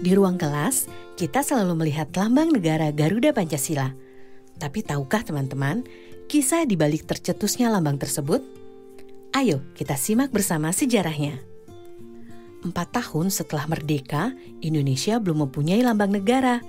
[0.00, 0.88] Di ruang kelas,
[1.20, 3.92] kita selalu melihat lambang negara Garuda Pancasila.
[4.56, 5.84] Tapi tahukah teman-teman,
[6.24, 8.40] kisah di balik tercetusnya lambang tersebut?
[9.36, 11.44] Ayo kita simak bersama sejarahnya.
[12.64, 14.32] Empat tahun setelah merdeka,
[14.64, 16.64] Indonesia belum mempunyai lambang negara.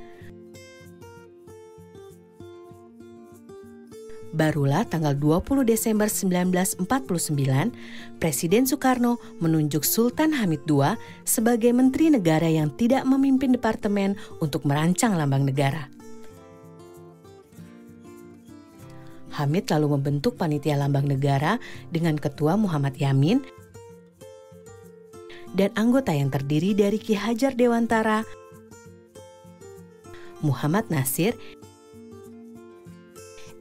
[4.32, 6.88] Barulah tanggal 20 Desember 1949,
[8.16, 10.96] Presiden Soekarno menunjuk Sultan Hamid II
[11.28, 15.92] sebagai Menteri Negara yang tidak memimpin departemen untuk merancang lambang negara.
[19.36, 21.60] Hamid lalu membentuk panitia lambang negara
[21.92, 23.44] dengan ketua Muhammad Yamin
[25.52, 28.24] dan anggota yang terdiri dari Ki Hajar Dewantara,
[30.40, 31.36] Muhammad Nasir,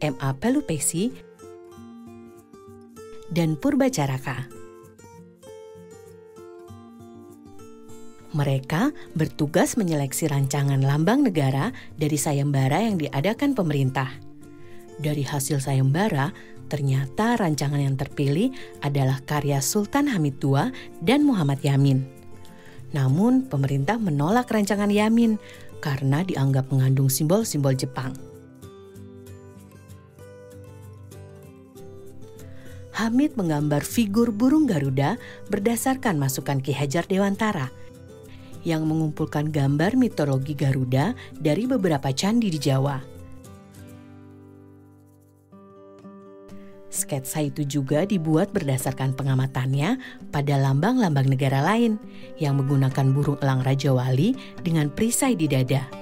[0.00, 0.34] M.A.
[0.36, 1.12] Pelupesi,
[3.30, 4.50] dan Purba Caraka.
[8.30, 14.06] Mereka bertugas menyeleksi rancangan lambang negara dari sayembara yang diadakan pemerintah.
[15.02, 16.30] Dari hasil sayembara,
[16.70, 18.54] ternyata rancangan yang terpilih
[18.86, 20.70] adalah karya Sultan Hamid II
[21.02, 22.06] dan Muhammad Yamin.
[22.94, 25.34] Namun, pemerintah menolak rancangan Yamin
[25.82, 28.29] karena dianggap mengandung simbol-simbol Jepang.
[32.90, 35.14] Hamid menggambar figur burung Garuda
[35.46, 37.70] berdasarkan masukan Ki Hajar Dewantara
[38.66, 43.20] yang mengumpulkan gambar mitologi Garuda dari beberapa candi di Jawa.
[46.90, 49.96] Sketsa itu juga dibuat berdasarkan pengamatannya
[50.34, 51.96] pada lambang-lambang negara lain
[52.42, 54.34] yang menggunakan burung elang Raja Wali
[54.66, 55.99] dengan perisai di dada.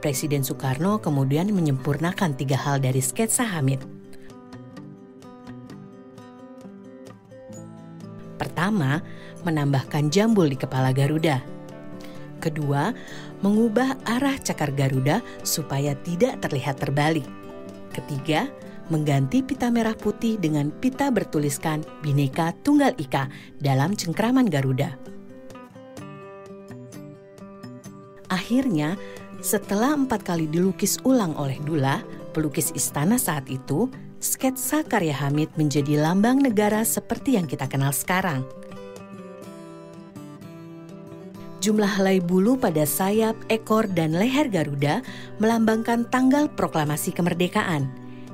[0.00, 3.99] Presiden Soekarno kemudian menyempurnakan tiga hal dari sketsa Hamid.
[8.40, 9.04] Pertama,
[9.44, 11.44] menambahkan jambul di kepala Garuda.
[12.40, 12.88] Kedua,
[13.44, 17.28] mengubah arah cakar Garuda supaya tidak terlihat terbalik.
[17.92, 18.48] Ketiga,
[18.88, 23.28] mengganti pita merah putih dengan pita bertuliskan Bhinneka Tunggal Ika
[23.60, 24.96] dalam cengkraman Garuda.
[28.32, 28.96] Akhirnya,
[29.44, 32.00] setelah empat kali dilukis ulang oleh Dula,
[32.32, 38.46] pelukis istana saat itu, sketsa karya Hamid menjadi lambang negara seperti yang kita kenal sekarang–
[41.60, 45.04] Jumlah helai bulu pada sayap, ekor, dan leher Garuda
[45.36, 47.84] melambangkan tanggal proklamasi kemerdekaan.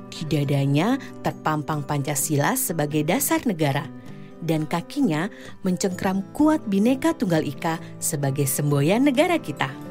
[0.07, 0.95] Di dadanya
[1.27, 3.83] terpampang Pancasila sebagai dasar negara,
[4.39, 5.27] dan kakinya
[5.67, 9.86] mencengkram kuat Bhinneka Tunggal Ika sebagai semboyan negara kita.